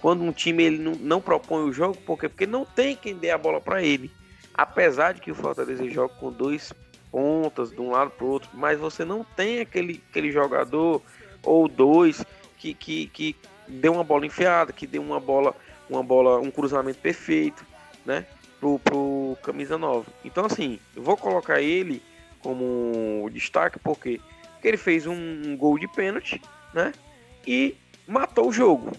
[0.00, 2.28] quando um time ele não, não propõe o jogo, por quê?
[2.28, 4.10] Porque não tem quem dê a bola para ele.
[4.54, 6.72] Apesar de que o Fortaleza joga com dois
[7.10, 11.02] pontas de um lado pro outro, mas você não tem aquele, aquele jogador
[11.42, 12.24] ou dois
[12.56, 13.36] que, que, que
[13.66, 15.54] dê uma bola enfiada, que dê uma bola
[15.88, 17.64] uma bola, um cruzamento perfeito,
[18.04, 18.26] né?
[18.60, 20.06] Pro, pro camisa 9.
[20.24, 22.02] Então, assim, eu vou colocar ele
[22.40, 24.20] como destaque porque,
[24.52, 26.40] porque ele fez um, um gol de pênalti,
[26.74, 26.92] né?
[27.46, 28.92] E matou o jogo.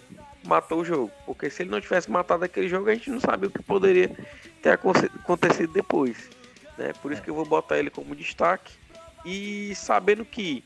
[0.45, 1.11] Matou o jogo.
[1.25, 4.09] Porque se ele não tivesse matado aquele jogo, a gente não sabe o que poderia
[4.61, 6.29] ter aconte- acontecido depois.
[6.77, 6.93] Né?
[7.01, 8.73] Por isso que eu vou botar ele como destaque.
[9.25, 10.63] E sabendo que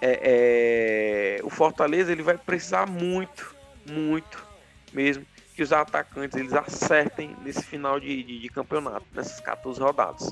[0.00, 3.54] é, é, o Fortaleza ele vai precisar muito,
[3.86, 4.44] muito
[4.92, 10.30] mesmo que os atacantes eles acertem nesse final de, de, de campeonato, nessas 14 rodadas.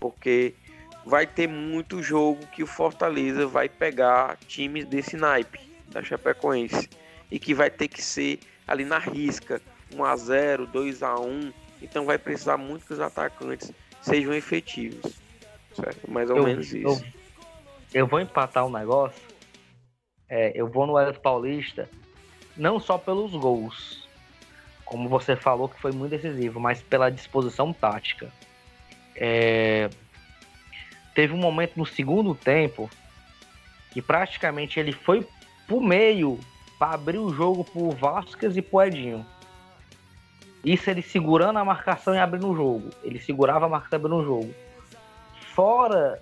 [0.00, 0.54] Porque
[1.04, 5.60] vai ter muito jogo que o Fortaleza vai pegar times desse naipe,
[5.96, 6.88] da Chapecoense,
[7.30, 9.60] e que vai ter que ser ali na risca,
[9.94, 11.52] 1 a 0, 2 a 1.
[11.82, 15.14] Então vai precisar muito que os atacantes sejam efetivos.
[15.74, 16.10] Certo?
[16.10, 17.04] Mais ou Eu, menos eu, isso.
[17.92, 19.36] eu vou empatar o negócio
[20.28, 21.88] é, eu vou no Wellington Paulista
[22.56, 24.08] não só pelos gols,
[24.84, 28.32] como você falou que foi muito decisivo, mas pela disposição tática.
[29.14, 29.88] É,
[31.14, 32.90] teve um momento no segundo tempo
[33.90, 35.26] que praticamente ele foi
[35.66, 36.38] pro meio
[36.78, 39.24] para abrir o jogo pro Vasquez e pro Edinho.
[40.64, 42.90] Isso ele segurando a marcação e abrindo o jogo.
[43.02, 44.54] Ele segurava a marcação e abrindo o jogo.
[45.54, 46.20] Fora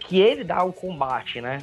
[0.00, 1.58] que ele dá o combate, né?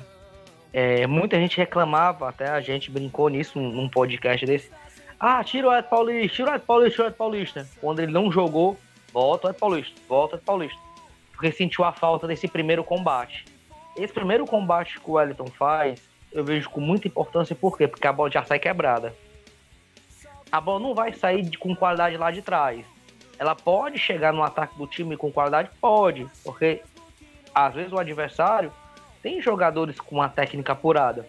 [0.73, 4.71] É, muita gente reclamava, até a gente brincou nisso num podcast desse.
[5.19, 7.67] Ah, tira o Ed Paulista, tira o Ed Paulista, tira o Ed Paulista.
[7.79, 8.77] Quando ele não jogou,
[9.12, 10.79] volta o Ed Paulista, volta o Ed Paulista.
[11.34, 13.45] Porque sentiu a falta desse primeiro combate.
[13.97, 16.01] Esse primeiro combate que o Wellington faz,
[16.32, 17.88] eu vejo com muita importância, por quê?
[17.88, 19.13] Porque a bola já sai quebrada.
[20.52, 22.86] A bola não vai sair com qualidade lá de trás.
[23.38, 25.70] Ela pode chegar no ataque do time com qualidade?
[25.80, 26.82] Pode, porque
[27.54, 28.72] às vezes o adversário
[29.22, 31.28] tem jogadores com uma técnica apurada,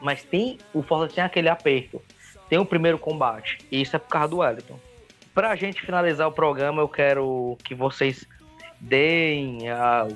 [0.00, 2.02] mas tem o Fortaleza tem aquele aperto,
[2.48, 4.78] tem o primeiro combate, e isso é por causa do Wellington.
[5.32, 8.26] Pra gente finalizar o programa, eu quero que vocês
[8.80, 10.06] deem a,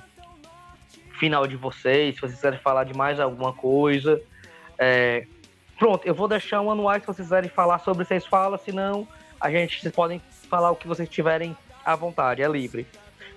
[1.18, 4.20] final de vocês, se vocês quiserem falar de mais alguma coisa.
[4.78, 5.26] É,
[5.78, 9.06] pronto, eu vou deixar um anual se vocês quiserem falar sobre, vocês falam, senão
[9.40, 12.86] a gente, vocês podem falar o que vocês tiverem à vontade, é livre.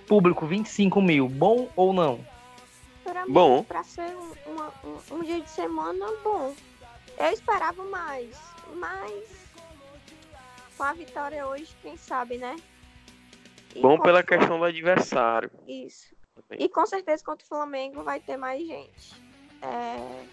[0.06, 2.20] Público 25 mil, bom ou não?
[3.04, 3.64] Pra mim, Bom.
[3.64, 6.54] pra ser um, uma- um- um dia de semana, bom.
[7.18, 8.36] Eu esperava mais,
[8.76, 9.24] mas
[10.76, 12.56] com a vitória hoje, quem sabe, né?
[13.74, 15.50] E Bom pela questão do adversário.
[15.66, 16.12] Isso.
[16.58, 19.14] E com certeza contra o Flamengo vai ter mais gente.
[19.62, 20.24] É,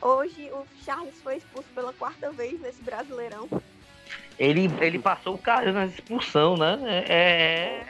[0.00, 3.48] Hoje o Charles foi expulso pela quarta vez nesse Brasileirão.
[4.38, 6.78] Ele, ele passou o cara na expulsão, né?
[7.08, 7.12] É.
[7.12, 7.86] é-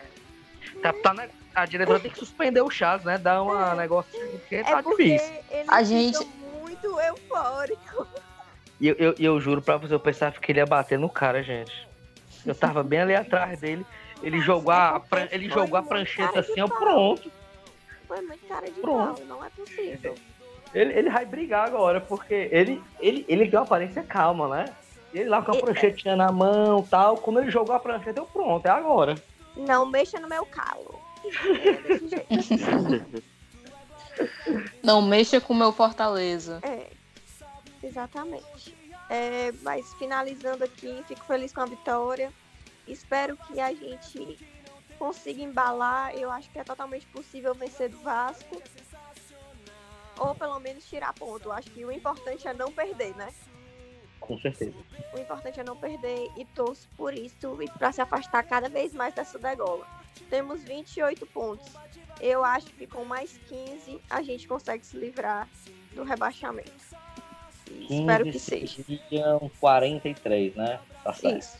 [0.82, 3.16] Tá, tá na- a diretora tem que suspender o Chaz, né?
[3.18, 5.34] Dar um negócio porque tá é porque difícil.
[5.50, 6.24] ele A gente-
[6.60, 8.06] muito eufórico.
[8.80, 11.42] E eu, eu, eu juro pra você, eu pensava que ele ia bater no cara,
[11.42, 11.88] gente.
[12.44, 13.84] Eu tava bem ali atrás dele.
[14.22, 17.30] Ele jogou a, ele jogou a prancheta assim, ó, pronto.
[18.08, 19.16] Foi muito cara de Pronto.
[19.18, 20.14] pau, não é possível.
[20.72, 24.64] Ele, ele vai brigar agora, porque ele, ele, ele tem uma aparência calma, né?
[25.12, 27.16] Ele lá com a E- pranchetinha na mão tal.
[27.16, 29.14] Quando ele jogou a prancheta, eu pronto, é agora.
[29.56, 31.00] Não mexa no meu calo.
[31.24, 33.22] É desse jeito.
[34.82, 36.60] Não mexa com o meu Fortaleza.
[36.62, 36.86] É,
[37.82, 38.74] exatamente.
[39.10, 42.32] É, mas finalizando aqui, fico feliz com a vitória.
[42.86, 44.38] Espero que a gente
[44.98, 46.14] consiga embalar.
[46.14, 48.62] Eu acho que é totalmente possível vencer do Vasco.
[50.18, 51.48] Ou pelo menos tirar ponto.
[51.48, 53.28] Eu acho que o importante é não perder, né?
[54.20, 54.74] Com certeza.
[55.14, 58.94] O importante é não perder e torço por isso e para se afastar cada vez
[58.94, 59.86] mais dessa degola.
[60.30, 61.72] Temos 28 pontos.
[62.20, 65.48] Eu acho que com mais 15 a gente consegue se livrar
[65.92, 66.72] do rebaixamento.
[67.90, 68.82] Espero que seja.
[68.82, 70.80] seriam 43, né?
[71.04, 71.38] Tá certo.
[71.38, 71.58] Isso.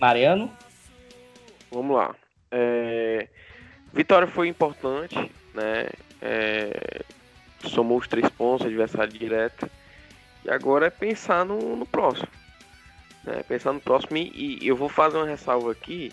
[0.00, 0.50] Mariano?
[1.70, 2.14] Vamos lá.
[2.50, 3.28] É,
[3.92, 5.16] Vitória foi importante,
[5.54, 5.88] né?
[6.22, 7.04] É,
[7.64, 9.70] Somou os três pontos, adversário direto.
[10.44, 12.28] E agora é pensar no, no próximo.
[13.24, 13.42] Né?
[13.46, 16.10] Pensar no próximo e, e eu vou fazer uma ressalva aqui.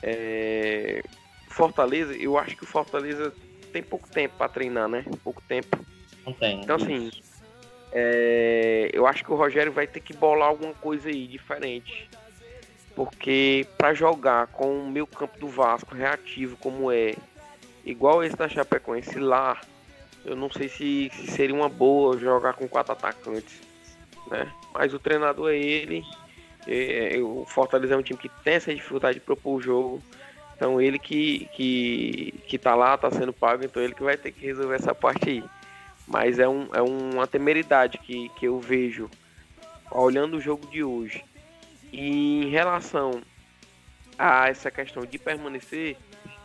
[0.00, 1.02] É,
[1.48, 3.32] Fortaleza, eu acho que o Fortaleza
[3.72, 5.04] tem pouco tempo para treinar, né?
[5.24, 5.76] Pouco tempo.
[6.24, 6.60] Não tem.
[6.60, 7.10] Então, assim,
[7.92, 12.08] é, eu acho que o Rogério vai ter que bolar alguma coisa aí diferente.
[12.94, 17.14] Porque para jogar com o meio campo do Vasco reativo como é,
[17.84, 19.58] igual esse da Chapecoense lá,
[20.24, 23.60] eu não sei se, se seria uma boa jogar com quatro atacantes.
[24.30, 24.50] Né?
[24.74, 26.04] Mas o treinador é ele.
[26.66, 30.02] é, o Fortaleza é um time que tem essa dificuldade de propor o jogo.
[30.54, 34.30] Então ele que, que, que tá lá, tá sendo pago, então ele que vai ter
[34.30, 35.44] que resolver essa parte aí.
[36.06, 39.10] Mas é, um, é uma temeridade que, que eu vejo
[39.90, 41.24] olhando o jogo de hoje.
[41.92, 43.22] E em relação
[44.18, 45.96] a essa questão de permanecer,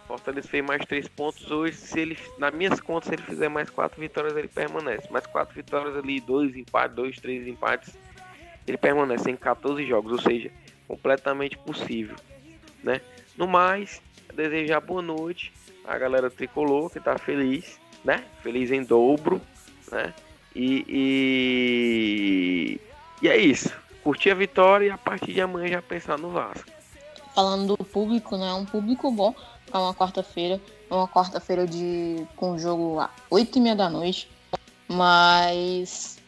[0.08, 1.78] Fortaleza fez mais três pontos hoje.
[1.78, 5.12] Se ele, nas minhas contas, se ele fizer mais quatro vitórias, ele permanece.
[5.12, 7.98] Mais quatro vitórias ali, dois empates, dois, três empates,
[8.68, 10.52] ele permanece em 14 jogos, ou seja,
[10.88, 12.16] completamente possível,
[12.84, 13.02] né?
[13.38, 14.02] No mais,
[14.34, 15.54] desejar boa noite
[15.86, 18.24] à galera tricolor que tá feliz, né?
[18.42, 19.42] Feliz em dobro,
[19.92, 20.14] né?
[20.56, 22.82] E, e,
[23.22, 23.72] e é isso.
[24.08, 26.72] Curtir a vitória e a partir de amanhã já pensar no Vasco.
[27.36, 28.48] Falando do público, né?
[28.48, 29.36] É um público bom
[29.70, 30.62] para uma quarta-feira.
[30.90, 34.32] É uma quarta-feira de com jogo às 8 e meia da noite.
[34.88, 36.20] Mas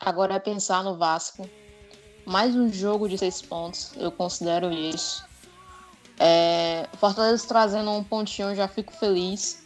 [0.00, 1.48] agora é pensar no Vasco.
[2.26, 5.24] Mais um jogo de seis pontos, eu considero isso.
[6.18, 9.64] É, Fortaleza trazendo um pontinho, já fico feliz.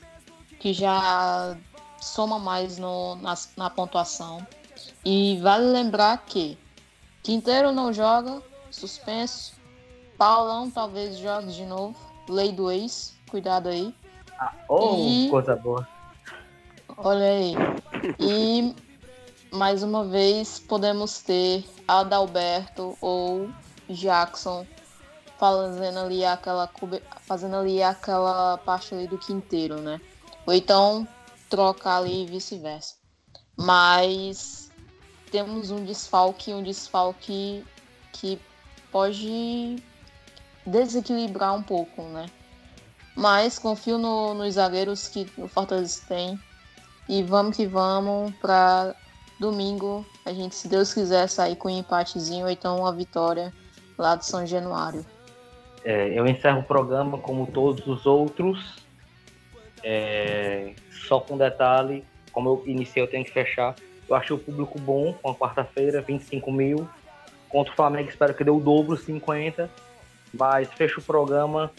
[0.61, 1.57] Que já
[2.03, 4.47] soma mais no, na, na pontuação.
[5.03, 6.59] E vale lembrar que
[7.27, 9.55] Quinteiro não joga, suspenso.
[10.17, 11.97] Paulão talvez jogue de novo.
[12.29, 13.93] Lei do ex, cuidado aí.
[14.39, 15.29] Ah, oh, e...
[15.29, 15.89] coisa boa.
[16.97, 17.55] Olha aí.
[18.21, 18.73] E
[19.51, 23.51] mais uma vez podemos ter Adalberto ou
[23.91, 24.65] Jackson
[25.37, 26.71] fazendo ali aquela
[27.23, 30.01] fazendo ali aquela parte ali do quinteiro, né?
[30.47, 31.09] Ou então
[31.51, 32.95] trocar ali e vice-versa.
[33.57, 34.66] Mas
[35.31, 37.65] temos um desfalque, um desfalque
[38.13, 38.39] que
[38.91, 39.77] pode
[40.65, 42.27] desequilibrar um pouco, né?
[43.15, 46.39] Mas confio no, nos zagueiros que o Fortaleza tem.
[47.09, 48.95] E vamos que vamos para
[49.39, 53.53] domingo a gente, se Deus quiser, sair com um empatezinho ou então uma vitória
[53.97, 55.05] lá de São Januário.
[55.85, 58.85] É, eu encerro o programa como todos os outros.
[59.85, 60.75] É,
[61.07, 63.77] só com um detalhe, como eu iniciei, eu tenho que fechar.
[64.09, 66.89] Eu achei o público bom com a quarta-feira, 25 mil.
[67.49, 69.71] Contra o Flamengo, espero que dê o dobro, 50.
[70.33, 71.71] Mas fecho o programa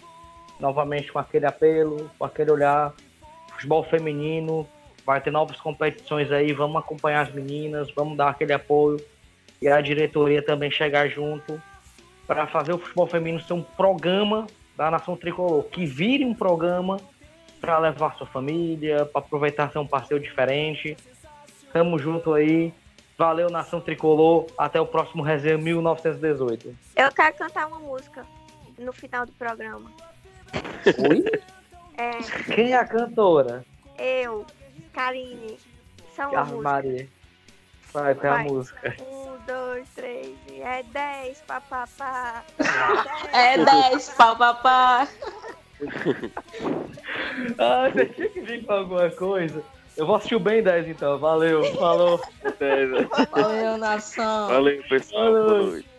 [0.59, 2.93] novamente com aquele apelo, com aquele olhar.
[3.53, 4.67] Futebol feminino,
[5.05, 8.99] vai ter novas competições aí, vamos acompanhar as meninas, vamos dar aquele apoio.
[9.61, 11.61] E a diretoria também chegar junto
[12.27, 16.97] para fazer o futebol feminino ser um programa da Nação Tricolor, que vire um programa
[17.59, 20.95] para levar sua família, para aproveitar ser um passeio diferente.
[21.73, 22.73] Tamo junto aí.
[23.17, 24.47] Valeu, Nação Tricolor.
[24.57, 26.75] Até o próximo Resenha 1918.
[26.95, 28.25] Eu quero cantar uma música
[28.77, 29.91] no final do programa.
[31.09, 31.23] Oi?
[31.97, 32.11] É.
[32.53, 33.65] Quem é a cantora?
[33.97, 34.45] Eu,
[34.93, 35.57] Karine.
[36.15, 37.07] São Maria.
[37.93, 38.95] Vai, tem a música.
[38.99, 42.43] Um, dois, três, e é dez, papapá.
[43.33, 45.07] É dez, papapá.
[47.57, 49.63] ah, você tinha que vir com alguma coisa.
[49.97, 51.17] Eu vou assistir o Ben 10 então.
[51.17, 52.21] Valeu, falou.
[53.31, 54.47] Valeu, nação.
[54.47, 55.31] Valeu, pessoal.
[55.31, 55.96] Boa noite.